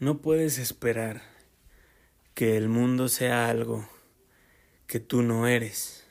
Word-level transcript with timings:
No 0.00 0.18
puedes 0.18 0.58
esperar 0.58 1.22
que 2.34 2.56
el 2.56 2.68
mundo 2.68 3.08
sea 3.08 3.48
algo 3.48 3.88
que 4.86 5.00
tú 5.00 5.22
no 5.22 5.48
eres. 5.48 6.06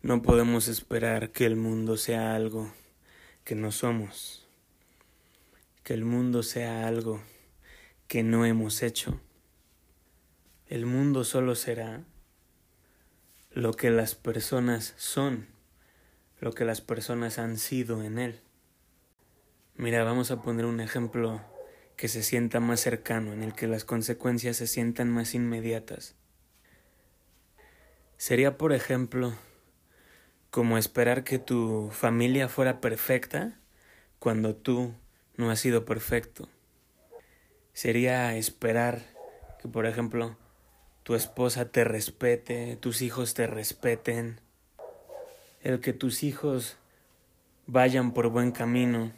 No 0.00 0.22
podemos 0.22 0.66
esperar 0.66 1.30
que 1.30 1.44
el 1.44 1.56
mundo 1.56 1.98
sea 1.98 2.34
algo 2.34 2.72
que 3.44 3.54
no 3.54 3.70
somos. 3.70 4.48
Que 5.82 5.92
el 5.92 6.06
mundo 6.06 6.42
sea 6.42 6.88
algo 6.88 7.20
que 8.06 8.22
no 8.22 8.46
hemos 8.46 8.82
hecho. 8.82 9.20
El 10.68 10.86
mundo 10.86 11.24
solo 11.24 11.54
será 11.54 12.02
lo 13.50 13.74
que 13.74 13.90
las 13.90 14.14
personas 14.14 14.94
son, 14.96 15.48
lo 16.40 16.54
que 16.54 16.64
las 16.64 16.80
personas 16.80 17.38
han 17.38 17.58
sido 17.58 18.02
en 18.02 18.18
él. 18.18 18.40
Mira, 19.76 20.02
vamos 20.02 20.30
a 20.30 20.40
poner 20.40 20.64
un 20.64 20.80
ejemplo 20.80 21.42
que 21.98 22.06
se 22.06 22.22
sienta 22.22 22.60
más 22.60 22.78
cercano, 22.78 23.32
en 23.32 23.42
el 23.42 23.54
que 23.54 23.66
las 23.66 23.84
consecuencias 23.84 24.56
se 24.56 24.68
sientan 24.68 25.10
más 25.10 25.34
inmediatas. 25.34 26.14
Sería, 28.16 28.56
por 28.56 28.72
ejemplo, 28.72 29.34
como 30.50 30.78
esperar 30.78 31.24
que 31.24 31.40
tu 31.40 31.90
familia 31.90 32.48
fuera 32.48 32.80
perfecta 32.80 33.58
cuando 34.20 34.54
tú 34.54 34.94
no 35.36 35.50
has 35.50 35.58
sido 35.58 35.84
perfecto. 35.84 36.48
Sería 37.72 38.36
esperar 38.36 39.02
que, 39.60 39.66
por 39.66 39.84
ejemplo, 39.84 40.38
tu 41.02 41.16
esposa 41.16 41.72
te 41.72 41.82
respete, 41.82 42.76
tus 42.76 43.02
hijos 43.02 43.34
te 43.34 43.48
respeten, 43.48 44.40
el 45.62 45.80
que 45.80 45.92
tus 45.92 46.22
hijos 46.22 46.76
vayan 47.66 48.14
por 48.14 48.28
buen 48.28 48.52
camino, 48.52 49.12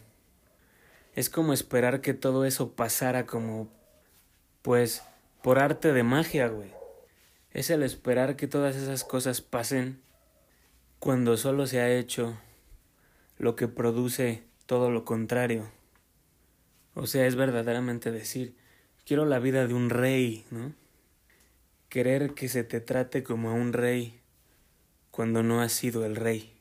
es 1.15 1.31
como 1.31 1.53
esperar 1.53 2.01
que 2.01 2.15
todo 2.15 2.45
eso 2.45 2.73
pasara 2.73 3.27
como, 3.27 3.69
pues, 4.63 5.03
por 5.43 5.59
arte 5.59 5.93
de 5.93 6.03
magia, 6.03 6.49
güey. 6.49 6.71
Es 7.53 7.71
el 7.71 7.83
esperar 7.83 8.37
que 8.37 8.47
todas 8.47 8.77
esas 8.77 9.05
cosas 9.05 9.41
pasen 9.41 10.01
cuando 10.99 11.37
solo 11.37 11.67
se 11.67 11.81
ha 11.81 11.91
hecho 11.91 12.39
lo 13.39 13.57
que 13.57 13.69
produce 13.69 14.45
todo 14.67 14.91
lo 14.91 15.05
contrario. 15.05 15.71
O 16.95 17.07
sea, 17.07 17.27
es 17.27 17.37
verdaderamente 17.37 18.13
decir, 18.13 18.55
quiero 19.05 19.25
la 19.25 19.39
vida 19.39 19.67
de 19.67 19.75
un 19.75 19.91
rey, 19.91 20.45
¿no? 20.51 20.75
Querer 21.89 22.35
que 22.35 22.49
se 22.49 22.63
te 22.63 22.81
trate 22.81 23.25
como 23.25 23.51
a 23.51 23.55
un 23.55 23.73
rey 23.73 24.21
cuando 25.11 25.43
no 25.43 25.61
has 25.61 25.73
sido 25.73 26.05
el 26.07 26.15
rey. 26.15 26.53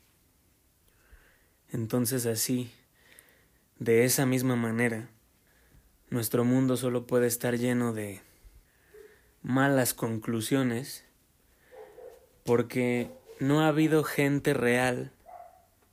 Entonces 1.72 2.26
así, 2.26 2.72
de 3.80 4.04
esa 4.04 4.26
misma 4.26 4.58
manera, 4.58 5.10
nuestro 6.10 6.44
mundo 6.44 6.76
solo 6.76 7.08
puede 7.08 7.28
estar 7.28 7.58
lleno 7.58 7.94
de 7.94 8.20
malas 9.42 9.94
conclusiones 9.94 11.06
porque 12.44 13.10
no 13.40 13.62
ha 13.62 13.70
habido 13.70 14.04
gente 14.04 14.54
real 14.54 15.14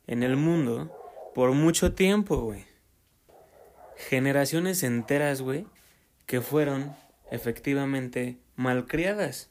en 0.09 0.25
el 0.25 0.37
mundo 0.37 0.93
por 1.33 1.53
mucho 1.53 1.93
tiempo, 1.93 2.39
güey. 2.39 2.65
Generaciones 3.97 4.83
enteras, 4.83 5.41
güey, 5.41 5.65
que 6.27 6.41
fueron 6.41 6.97
efectivamente 7.31 8.37
malcriadas. 8.57 9.49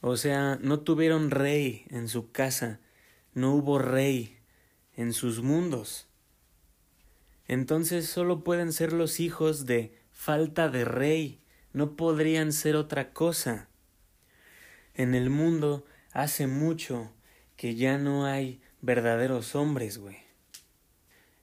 O 0.00 0.16
sea, 0.16 0.58
no 0.60 0.80
tuvieron 0.80 1.30
rey 1.30 1.86
en 1.90 2.08
su 2.08 2.32
casa, 2.32 2.80
no 3.32 3.54
hubo 3.54 3.78
rey 3.78 4.38
en 4.96 5.12
sus 5.12 5.40
mundos 5.40 6.08
entonces 7.46 8.08
solo 8.08 8.44
pueden 8.44 8.72
ser 8.72 8.92
los 8.92 9.20
hijos 9.20 9.66
de 9.66 9.94
falta 10.12 10.68
de 10.68 10.84
rey, 10.84 11.40
no 11.72 11.96
podrían 11.96 12.52
ser 12.52 12.76
otra 12.76 13.12
cosa. 13.12 13.68
En 14.94 15.14
el 15.14 15.28
mundo 15.28 15.84
hace 16.12 16.46
mucho 16.46 17.10
que 17.56 17.74
ya 17.74 17.98
no 17.98 18.24
hay 18.26 18.60
verdaderos 18.80 19.54
hombres, 19.54 19.98
güey. 19.98 20.18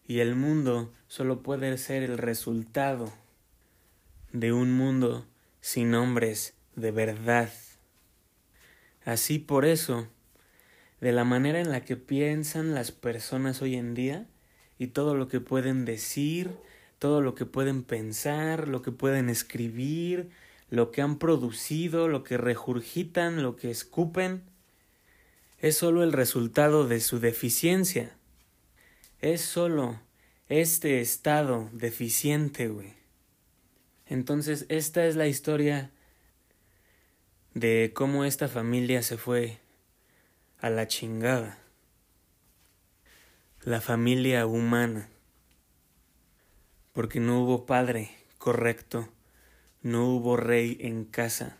Y 0.07 0.19
el 0.19 0.35
mundo 0.35 0.93
solo 1.07 1.43
puede 1.43 1.77
ser 1.77 2.03
el 2.03 2.17
resultado 2.17 3.11
de 4.31 4.53
un 4.53 4.73
mundo 4.73 5.27
sin 5.59 5.93
hombres 5.93 6.55
de 6.75 6.91
verdad. 6.91 7.51
Así 9.03 9.39
por 9.39 9.65
eso, 9.65 10.07
de 10.99 11.11
la 11.11 11.23
manera 11.23 11.59
en 11.59 11.71
la 11.71 11.81
que 11.83 11.97
piensan 11.97 12.73
las 12.73 12.91
personas 12.91 13.61
hoy 13.61 13.75
en 13.75 13.93
día, 13.93 14.27
y 14.81 14.87
todo 14.87 15.13
lo 15.13 15.27
que 15.27 15.39
pueden 15.39 15.85
decir, 15.85 16.49
todo 16.97 17.21
lo 17.21 17.35
que 17.35 17.45
pueden 17.45 17.83
pensar, 17.83 18.67
lo 18.67 18.81
que 18.81 18.91
pueden 18.91 19.29
escribir, 19.29 20.31
lo 20.71 20.89
que 20.89 21.03
han 21.03 21.19
producido, 21.19 22.07
lo 22.07 22.23
que 22.23 22.35
regurgitan, 22.35 23.43
lo 23.43 23.57
que 23.57 23.69
escupen, 23.69 24.41
es 25.59 25.77
solo 25.77 26.01
el 26.01 26.11
resultado 26.11 26.87
de 26.87 26.99
su 26.99 27.19
deficiencia. 27.19 28.17
Es 29.19 29.41
solo 29.41 30.01
este 30.49 30.99
estado 30.99 31.69
deficiente, 31.73 32.67
güey. 32.67 32.95
Entonces, 34.07 34.65
esta 34.67 35.05
es 35.05 35.15
la 35.15 35.27
historia 35.27 35.91
de 37.53 37.91
cómo 37.93 38.25
esta 38.25 38.47
familia 38.47 39.03
se 39.03 39.17
fue 39.17 39.59
a 40.57 40.71
la 40.71 40.87
chingada 40.87 41.60
la 43.63 43.79
familia 43.79 44.47
humana, 44.47 45.07
porque 46.93 47.19
no 47.19 47.43
hubo 47.43 47.67
padre 47.67 48.09
correcto, 48.39 49.07
no 49.83 50.07
hubo 50.07 50.35
rey 50.35 50.77
en 50.81 51.05
casa. 51.05 51.57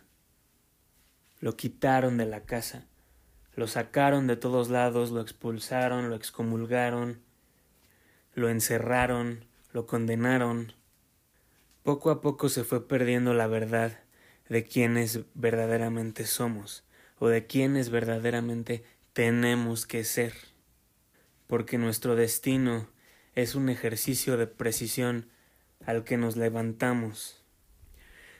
Lo 1.38 1.56
quitaron 1.56 2.16
de 2.16 2.26
la 2.26 2.40
casa, 2.40 2.88
lo 3.54 3.68
sacaron 3.68 4.26
de 4.26 4.34
todos 4.34 4.68
lados, 4.68 5.12
lo 5.12 5.20
expulsaron, 5.20 6.10
lo 6.10 6.16
excomulgaron, 6.16 7.20
lo 8.34 8.48
encerraron, 8.48 9.44
lo 9.72 9.86
condenaron. 9.86 10.72
Poco 11.84 12.10
a 12.10 12.20
poco 12.20 12.48
se 12.48 12.64
fue 12.64 12.88
perdiendo 12.88 13.32
la 13.32 13.46
verdad 13.46 14.00
de 14.48 14.64
quienes 14.64 15.20
verdaderamente 15.34 16.26
somos 16.26 16.82
o 17.20 17.28
de 17.28 17.46
quienes 17.46 17.90
verdaderamente 17.90 18.82
tenemos 19.12 19.86
que 19.86 20.02
ser 20.02 20.51
porque 21.52 21.76
nuestro 21.76 22.16
destino 22.16 22.88
es 23.34 23.54
un 23.54 23.68
ejercicio 23.68 24.38
de 24.38 24.46
precisión 24.46 25.28
al 25.84 26.02
que 26.02 26.16
nos 26.16 26.34
levantamos. 26.34 27.44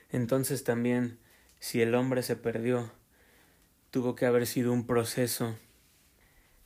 Entonces 0.09 0.63
también, 0.63 1.19
si 1.59 1.83
el 1.83 1.93
hombre 1.93 2.23
se 2.23 2.35
perdió, 2.35 2.91
tuvo 3.91 4.15
que 4.15 4.25
haber 4.25 4.47
sido 4.47 4.73
un 4.73 4.87
proceso 4.87 5.55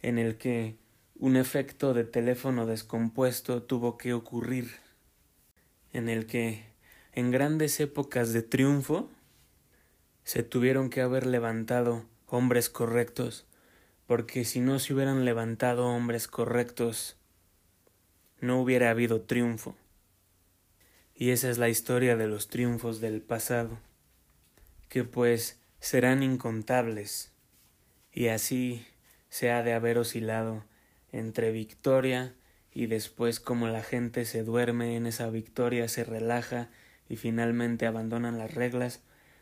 en 0.02 0.18
el 0.18 0.38
que 0.38 0.78
un 1.16 1.36
efecto 1.36 1.94
de 1.94 2.06
teléfono 2.06 2.66
descompuesto 2.66 3.64
tuvo 3.64 3.98
que 3.98 4.14
ocurrir, 4.14 4.72
en 5.92 6.08
el 6.08 6.28
que 6.28 6.64
en 7.12 7.30
grandes 7.30 7.78
épocas 7.82 8.32
de 8.32 8.42
triunfo 8.42 9.10
se 10.24 10.44
tuvieron 10.44 10.90
que 10.90 11.02
haber 11.02 11.26
levantado 11.26 12.06
hombres 12.26 12.70
correctos 12.70 13.48
porque 14.08 14.46
si 14.46 14.62
no 14.62 14.80
se 14.80 14.94
hubieran 14.94 15.26
levantado 15.26 15.86
hombres 15.86 16.28
correctos, 16.28 17.18
no 18.40 18.62
hubiera 18.62 18.90
habido 18.90 19.22
triunfo. 19.22 19.76
Y 21.14 21.32
esa 21.32 21.50
es 21.50 21.58
la 21.58 21.70
historia 21.70 22.16
de 22.16 22.28
los 22.28 22.48
triunfos 22.48 23.02
del 23.02 23.22
pasado, 23.22 23.80
que 24.88 25.04
pues 25.04 25.60
serán 25.80 26.24
incontables, 26.24 27.34
y 28.12 28.28
así 28.30 28.86
se 29.30 29.52
ha 29.52 29.62
de 29.62 29.74
haber 29.74 29.98
oscilado 29.98 30.64
entre 31.12 31.52
victoria 31.52 32.34
y 32.74 32.86
después 32.86 33.40
como 33.40 33.68
la 33.68 33.84
gente 33.84 34.24
se 34.26 34.44
duerme 34.44 34.96
en 34.96 35.06
esa 35.06 35.30
victoria, 35.30 35.88
se 35.88 36.04
relaja 36.04 36.70
y 37.10 37.18
finalmente 37.18 37.88
abandonan 37.88 38.38
las 38.38 38.54
reglas 38.54 39.02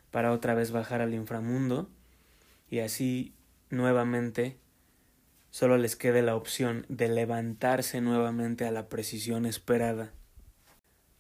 para 0.10 0.32
otra 0.32 0.56
vez 0.56 0.72
bajar 0.72 1.02
al 1.02 1.14
inframundo, 1.14 1.90
y 2.70 2.80
así 2.80 3.35
nuevamente 3.76 4.58
solo 5.52 5.78
les 5.78 5.96
quede 5.96 6.22
la 6.22 6.36
opción 6.36 6.86
de 6.90 7.08
levantarse 7.08 8.02
nuevamente 8.02 8.66
a 8.66 8.72
la 8.72 8.90
precisión 8.90 9.46
esperada. 9.46 10.12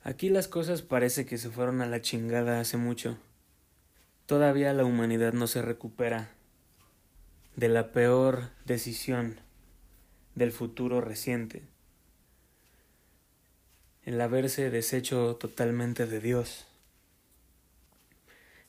Aquí 0.03 0.29
las 0.29 0.47
cosas 0.47 0.81
parece 0.81 1.25
que 1.25 1.37
se 1.37 1.49
fueron 1.49 1.81
a 1.81 1.85
la 1.85 2.01
chingada 2.01 2.59
hace 2.59 2.77
mucho. 2.77 3.17
Todavía 4.25 4.73
la 4.73 4.83
humanidad 4.83 5.33
no 5.33 5.47
se 5.47 5.61
recupera 5.61 6.31
de 7.55 7.69
la 7.69 7.93
peor 7.93 8.49
decisión 8.65 9.39
del 10.35 10.51
futuro 10.51 10.99
reciente, 10.99 11.63
el 14.03 14.19
haberse 14.19 14.69
deshecho 14.69 15.37
totalmente 15.37 16.05
de 16.05 16.19
Dios. 16.19 16.67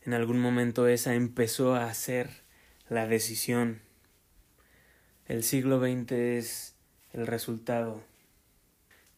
En 0.03 0.15
algún 0.15 0.39
momento 0.39 0.87
esa 0.87 1.15
empezó 1.15 1.75
a 1.75 1.93
ser 1.93 2.46
la 2.89 3.07
decisión. 3.07 3.81
El 5.27 5.43
siglo 5.43 5.81
XX 5.81 6.13
es 6.13 6.75
el 7.13 7.27
resultado 7.27 8.05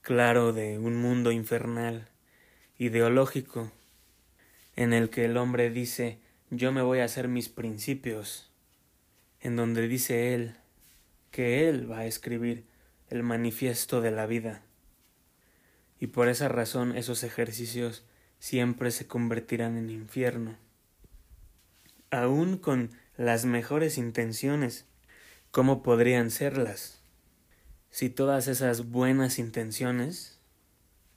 claro 0.01 0.55
de 0.55 0.79
un 0.79 0.97
mundo 0.97 1.33
infernal, 1.33 2.09
ideológico, 2.79 3.71
en 4.75 4.95
el 4.95 5.11
que 5.11 5.27
el 5.27 5.37
hombre 5.37 5.71
dice 5.71 6.19
yo 6.51 6.73
me 6.73 6.81
voy 6.81 7.01
a 7.01 7.05
hacer 7.05 7.29
mis 7.29 7.51
principios, 7.51 8.51
en 9.41 9.57
donde 9.57 9.87
dice 9.87 10.35
él 10.35 10.55
que 11.31 11.69
él 11.69 11.91
va 11.91 11.99
a 11.99 12.07
escribir 12.07 12.65
el 13.11 13.23
manifiesto 13.23 14.01
de 14.01 14.11
la 14.11 14.25
vida. 14.25 14.63
Y 16.01 16.07
por 16.07 16.29
esa 16.29 16.49
razón 16.49 16.97
esos 16.97 17.23
ejercicios 17.23 18.07
siempre 18.39 18.93
se 18.93 19.07
convertirán 19.07 19.77
en 19.77 19.91
infierno. 19.91 20.57
Aún 22.11 22.57
con 22.57 22.93
las 23.19 23.45
mejores 23.45 23.99
intenciones, 23.99 24.87
¿cómo 25.51 25.83
podrían 25.83 26.31
serlas? 26.31 27.03
Si 27.91 28.11
todas 28.11 28.47
esas 28.47 28.91
buenas 28.91 29.41
intenciones 29.41 30.39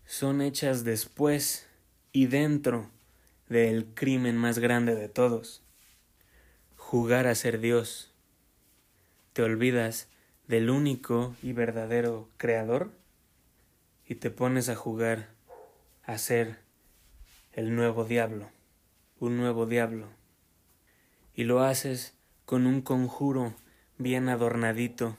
son 0.05 0.41
hechas 0.41 0.83
después 0.83 1.67
y 2.11 2.25
dentro 2.25 2.89
del 3.49 3.85
crimen 3.93 4.35
más 4.35 4.57
grande 4.57 4.95
de 4.95 5.09
todos, 5.09 5.61
jugar 6.75 7.27
a 7.27 7.35
ser 7.35 7.59
Dios. 7.59 8.11
Te 9.33 9.43
olvidas 9.43 10.07
del 10.47 10.71
único 10.71 11.35
y 11.43 11.53
verdadero 11.53 12.27
Creador 12.37 12.89
y 14.07 14.15
te 14.15 14.31
pones 14.31 14.69
a 14.69 14.75
jugar 14.75 15.29
a 16.03 16.17
ser 16.17 16.57
el 17.53 17.75
nuevo 17.75 18.05
diablo, 18.05 18.49
un 19.19 19.37
nuevo 19.37 19.67
diablo. 19.67 20.20
Y 21.35 21.45
lo 21.45 21.61
haces 21.61 22.13
con 22.45 22.67
un 22.67 22.81
conjuro 22.81 23.55
bien 23.97 24.29
adornadito 24.29 25.17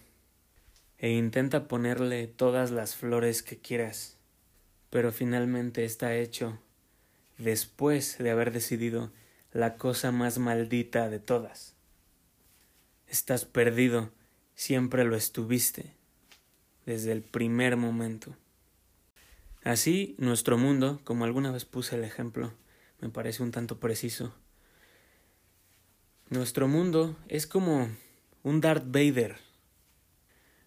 e 0.99 1.11
intenta 1.11 1.67
ponerle 1.67 2.27
todas 2.27 2.71
las 2.71 2.95
flores 2.95 3.43
que 3.43 3.59
quieras, 3.59 4.19
pero 4.91 5.11
finalmente 5.11 5.85
está 5.85 6.15
hecho 6.15 6.59
después 7.39 8.19
de 8.19 8.31
haber 8.31 8.53
decidido 8.53 9.11
la 9.53 9.77
cosa 9.77 10.13
más 10.13 10.39
maldita 10.39 11.09
de 11.09 11.19
todas. 11.19 11.75
Estás 13.09 13.45
perdido, 13.45 14.11
siempre 14.55 15.05
lo 15.05 15.17
estuviste, 15.17 15.93
desde 16.87 17.13
el 17.13 17.23
primer 17.23 17.77
momento. 17.77 18.37
Así, 19.65 20.15
nuestro 20.19 20.59
mundo, 20.59 21.01
como 21.05 21.25
alguna 21.25 21.53
vez 21.53 21.65
puse 21.65 21.97
el 21.97 22.05
ejemplo, 22.05 22.53
me 23.01 23.09
parece 23.09 23.43
un 23.43 23.51
tanto 23.51 23.79
preciso. 23.79 24.35
Nuestro 26.33 26.67
mundo 26.67 27.15
es 27.29 27.47
como 27.47 27.91
un 28.43 28.63
Darth 28.63 28.87
Vader. 28.87 29.37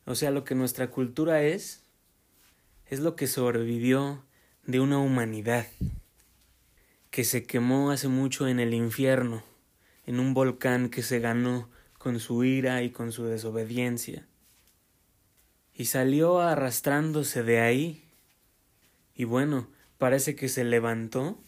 O 0.06 0.13
sea, 0.13 0.29
lo 0.29 0.44
que 0.44 0.53
nuestra 0.53 0.91
cultura 0.91 1.41
es, 1.41 1.81
es 2.85 3.00
lo 3.00 3.15
que 3.15 3.25
sobrevivió 3.25 4.23
de 4.67 4.79
una 4.79 5.00
humanidad 5.00 5.65
que 7.09 7.23
se 7.23 7.47
quemó 7.47 7.89
hace 7.89 8.09
mucho 8.09 8.47
en 8.47 8.59
el 8.59 8.75
infierno, 8.75 9.41
en 10.06 10.19
un 10.19 10.35
volcán 10.35 10.89
que 10.89 11.01
se 11.01 11.19
ganó 11.19 11.67
con 11.97 12.19
su 12.19 12.44
ira 12.44 12.83
y 12.83 12.91
con 12.91 13.12
su 13.12 13.25
desobediencia. 13.25 14.27
Y 15.73 15.85
salió 15.85 16.41
arrastrándose 16.41 17.41
de 17.41 17.62
ahí, 17.62 18.07
y 19.15 19.23
bueno, 19.23 19.67
parece 19.97 20.35
que 20.35 20.47
se 20.47 20.63
levantó, 20.63 21.41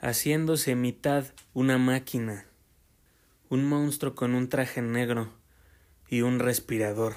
haciéndose 0.00 0.74
mitad 0.74 1.26
una 1.52 1.78
máquina, 1.78 2.48
un 3.48 3.64
monstruo 3.64 4.14
con 4.14 4.34
un 4.34 4.48
traje 4.48 4.82
negro 4.82 5.32
y 6.08 6.22
un 6.22 6.38
respirador, 6.38 7.14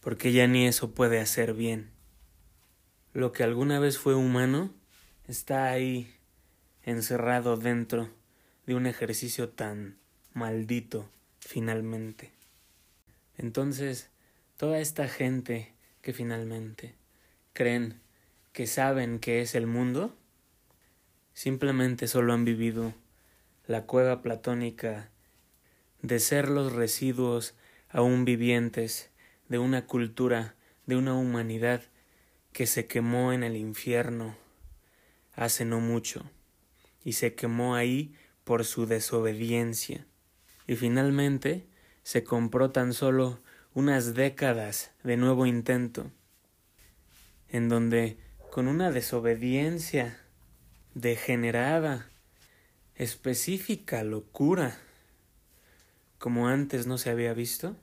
porque 0.00 0.32
ya 0.32 0.46
ni 0.46 0.66
eso 0.66 0.92
puede 0.92 1.20
hacer 1.20 1.54
bien. 1.54 1.90
Lo 3.12 3.32
que 3.32 3.44
alguna 3.44 3.78
vez 3.78 3.98
fue 3.98 4.14
humano 4.14 4.72
está 5.26 5.70
ahí 5.70 6.12
encerrado 6.82 7.56
dentro 7.56 8.08
de 8.66 8.74
un 8.74 8.86
ejercicio 8.86 9.48
tan 9.48 9.96
maldito 10.32 11.08
finalmente. 11.40 12.32
Entonces, 13.38 14.10
toda 14.56 14.78
esta 14.78 15.08
gente 15.08 15.72
que 16.02 16.12
finalmente 16.12 16.94
creen 17.52 18.00
que 18.52 18.66
saben 18.66 19.18
que 19.18 19.40
es 19.42 19.54
el 19.54 19.66
mundo, 19.66 20.14
simplemente 21.34 22.06
solo 22.06 22.32
han 22.32 22.44
vivido 22.44 22.94
la 23.66 23.82
cueva 23.84 24.22
platónica 24.22 25.10
de 26.02 26.20
ser 26.20 26.48
los 26.48 26.72
residuos 26.72 27.54
aún 27.88 28.24
vivientes 28.24 29.10
de 29.48 29.58
una 29.58 29.86
cultura, 29.86 30.54
de 30.86 30.96
una 30.96 31.14
humanidad 31.14 31.82
que 32.52 32.66
se 32.66 32.86
quemó 32.86 33.32
en 33.32 33.42
el 33.42 33.56
infierno 33.56 34.36
hace 35.34 35.64
no 35.64 35.80
mucho 35.80 36.24
y 37.04 37.12
se 37.12 37.34
quemó 37.34 37.74
ahí 37.74 38.14
por 38.44 38.64
su 38.64 38.86
desobediencia. 38.86 40.06
Y 40.66 40.76
finalmente 40.76 41.66
se 42.02 42.24
compró 42.24 42.70
tan 42.70 42.92
solo 42.92 43.40
unas 43.74 44.14
décadas 44.14 44.90
de 45.04 45.16
nuevo 45.16 45.46
intento, 45.46 46.10
en 47.48 47.68
donde 47.68 48.18
con 48.50 48.68
una 48.68 48.90
desobediencia 48.90 50.18
degenerada, 50.94 52.08
específica 52.94 54.02
locura, 54.02 54.80
como 56.18 56.48
antes 56.48 56.86
no 56.86 56.98
se 56.98 57.10
había 57.10 57.34
visto, 57.34 57.76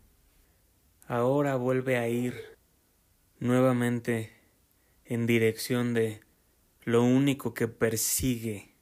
ahora 1.07 1.55
vuelve 1.55 1.97
a 1.97 2.07
ir 2.07 2.57
nuevamente 3.39 4.33
en 5.05 5.27
dirección 5.27 5.93
de 5.93 6.21
lo 6.83 7.03
único 7.03 7.53
que 7.53 7.67
persigue 7.67 8.73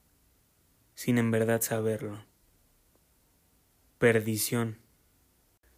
sin 1.01 1.18
en 1.18 1.31
verdad 1.31 1.62
saberlo. 1.62 2.24
Perdición. 3.98 4.77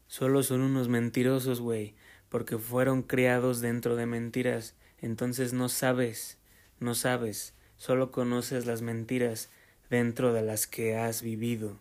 Solo 0.07 0.43
son 0.43 0.61
unos 0.61 0.89
mentirosos, 0.89 1.61
güey, 1.61 1.95
porque 2.27 2.57
fueron 2.57 3.03
criados 3.03 3.61
dentro 3.61 3.95
de 3.95 4.05
mentiras, 4.05 4.75
entonces 4.97 5.53
no 5.53 5.69
sabes, 5.69 6.39
no 6.79 6.93
sabes, 6.93 7.53
solo 7.77 8.11
conoces 8.11 8.65
las 8.65 8.81
mentiras 8.81 9.49
dentro 9.89 10.33
de 10.33 10.41
las 10.41 10.67
que 10.67 10.97
has 10.97 11.21
vivido. 11.21 11.79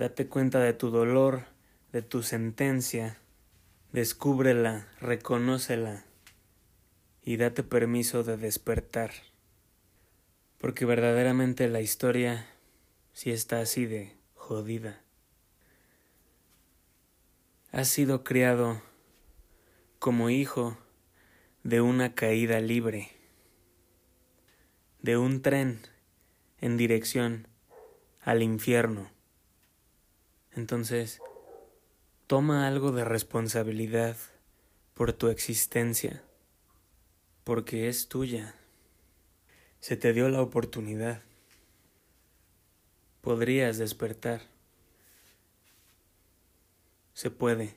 Date 0.00 0.28
cuenta 0.28 0.60
de 0.60 0.72
tu 0.72 0.88
dolor, 0.88 1.44
de 1.92 2.00
tu 2.00 2.22
sentencia, 2.22 3.18
descúbrela, 3.92 4.88
reconócela 4.98 6.06
y 7.22 7.36
date 7.36 7.62
permiso 7.62 8.22
de 8.22 8.38
despertar 8.38 9.10
porque 10.56 10.86
verdaderamente 10.86 11.68
la 11.68 11.82
historia 11.82 12.46
sí 13.12 13.30
está 13.30 13.60
así 13.60 13.84
de 13.84 14.16
jodida. 14.32 15.02
Has 17.70 17.88
sido 17.88 18.24
criado 18.24 18.80
como 19.98 20.30
hijo 20.30 20.78
de 21.62 21.82
una 21.82 22.14
caída 22.14 22.58
libre, 22.60 23.10
de 25.02 25.18
un 25.18 25.42
tren 25.42 25.82
en 26.62 26.78
dirección 26.78 27.48
al 28.22 28.42
infierno. 28.42 29.19
Entonces, 30.54 31.20
toma 32.26 32.66
algo 32.66 32.92
de 32.92 33.04
responsabilidad 33.04 34.16
por 34.94 35.12
tu 35.12 35.28
existencia, 35.28 36.22
porque 37.44 37.88
es 37.88 38.08
tuya. 38.08 38.54
Se 39.80 39.96
te 39.96 40.12
dio 40.12 40.28
la 40.28 40.42
oportunidad. 40.42 41.22
Podrías 43.20 43.78
despertar. 43.78 44.42
Se 47.14 47.30
puede. 47.30 47.74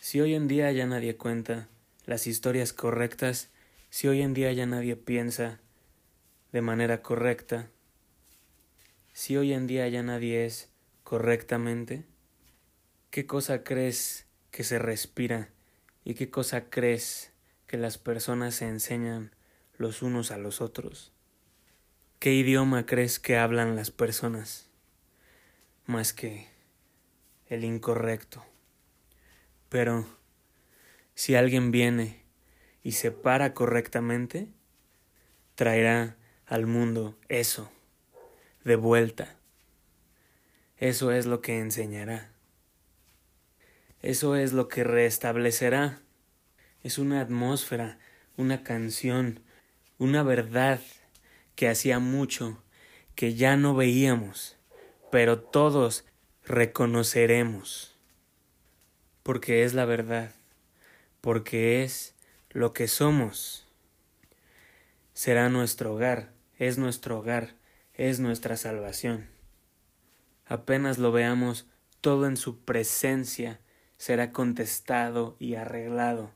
Si 0.00 0.20
hoy 0.20 0.34
en 0.34 0.48
día 0.48 0.70
ya 0.72 0.86
nadie 0.86 1.16
cuenta 1.16 1.68
las 2.04 2.26
historias 2.26 2.72
correctas, 2.72 3.50
si 3.90 4.08
hoy 4.08 4.22
en 4.22 4.34
día 4.34 4.52
ya 4.52 4.66
nadie 4.66 4.96
piensa 4.96 5.60
de 6.52 6.60
manera 6.60 7.02
correcta, 7.02 7.70
si 9.12 9.36
hoy 9.36 9.52
en 9.52 9.66
día 9.66 9.88
ya 9.88 10.02
nadie 10.02 10.44
es 10.44 10.73
correctamente, 11.04 12.04
¿qué 13.10 13.26
cosa 13.26 13.62
crees 13.62 14.26
que 14.50 14.64
se 14.64 14.78
respira 14.78 15.50
y 16.04 16.14
qué 16.14 16.30
cosa 16.30 16.68
crees 16.68 17.32
que 17.66 17.76
las 17.76 17.98
personas 17.98 18.56
se 18.56 18.68
enseñan 18.68 19.34
los 19.76 20.02
unos 20.02 20.30
a 20.30 20.38
los 20.38 20.60
otros. 20.60 21.12
¿Qué 22.18 22.32
idioma 22.32 22.86
crees 22.86 23.18
que 23.18 23.36
hablan 23.36 23.76
las 23.76 23.90
personas? 23.90 24.70
Más 25.86 26.12
que 26.12 26.48
el 27.46 27.64
incorrecto. 27.64 28.44
Pero 29.68 30.06
si 31.14 31.34
alguien 31.34 31.70
viene 31.70 32.24
y 32.82 32.92
se 32.92 33.10
para 33.10 33.54
correctamente, 33.54 34.48
traerá 35.54 36.16
al 36.46 36.66
mundo 36.66 37.18
eso, 37.28 37.70
de 38.64 38.76
vuelta. 38.76 39.36
Eso 40.78 41.12
es 41.12 41.26
lo 41.26 41.40
que 41.40 41.58
enseñará. 41.58 42.32
Eso 44.02 44.36
es 44.36 44.52
lo 44.52 44.68
que 44.68 44.84
restablecerá. 44.84 46.00
Es 46.82 46.98
una 46.98 47.20
atmósfera, 47.20 47.98
una 48.36 48.62
canción, 48.62 49.40
una 49.98 50.22
verdad 50.22 50.80
que 51.54 51.68
hacía 51.68 51.98
mucho 52.00 52.62
que 53.14 53.34
ya 53.34 53.56
no 53.56 53.74
veíamos, 53.74 54.56
pero 55.10 55.40
todos 55.40 56.04
reconoceremos, 56.44 57.96
porque 59.22 59.64
es 59.64 59.72
la 59.72 59.84
verdad, 59.84 60.34
porque 61.20 61.84
es 61.84 62.14
lo 62.50 62.72
que 62.72 62.88
somos. 62.88 63.66
Será 65.12 65.48
nuestro 65.48 65.94
hogar, 65.94 66.32
es 66.58 66.76
nuestro 66.76 67.20
hogar, 67.20 67.54
es 67.94 68.18
nuestra 68.18 68.56
salvación. 68.56 69.33
Apenas 70.46 70.98
lo 70.98 71.12
veamos 71.12 71.66
todo 72.00 72.26
en 72.26 72.36
su 72.36 72.64
presencia, 72.64 73.60
será 73.96 74.32
contestado 74.32 75.36
y 75.38 75.54
arreglado, 75.54 76.32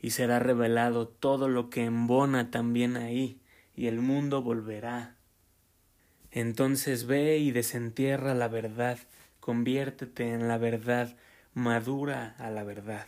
y 0.00 0.10
será 0.10 0.38
revelado 0.38 1.06
todo 1.06 1.48
lo 1.48 1.68
que 1.68 1.84
embona 1.84 2.50
también 2.50 2.96
ahí, 2.96 3.40
y 3.74 3.88
el 3.88 4.00
mundo 4.00 4.42
volverá. 4.42 5.16
Entonces 6.30 7.06
ve 7.06 7.38
y 7.38 7.50
desentierra 7.50 8.34
la 8.34 8.48
verdad, 8.48 8.98
conviértete 9.40 10.32
en 10.32 10.48
la 10.48 10.56
verdad, 10.56 11.14
madura 11.52 12.34
a 12.38 12.50
la 12.50 12.64
verdad, 12.64 13.06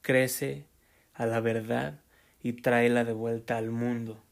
crece 0.00 0.66
a 1.12 1.26
la 1.26 1.40
verdad 1.40 2.00
y 2.42 2.54
tráela 2.54 3.04
de 3.04 3.12
vuelta 3.12 3.58
al 3.58 3.70
mundo. 3.70 4.22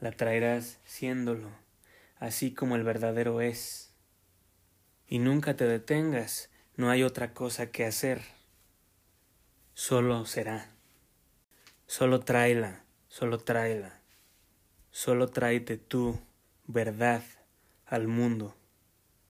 La 0.00 0.12
traerás 0.12 0.80
siéndolo, 0.84 1.48
así 2.18 2.52
como 2.52 2.76
el 2.76 2.84
verdadero 2.84 3.40
es. 3.40 3.87
Y 5.08 5.18
nunca 5.18 5.56
te 5.56 5.66
detengas, 5.66 6.50
no 6.76 6.90
hay 6.90 7.02
otra 7.02 7.32
cosa 7.32 7.70
que 7.70 7.86
hacer. 7.86 8.20
Solo 9.72 10.26
será. 10.26 10.70
Solo 11.86 12.20
tráela, 12.20 12.84
solo 13.08 13.38
tráela. 13.38 14.02
Solo 14.90 15.28
tráete 15.28 15.78
tú 15.78 16.20
verdad 16.66 17.22
al 17.86 18.06
mundo. 18.06 18.54